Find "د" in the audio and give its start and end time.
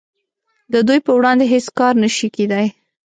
0.73-0.75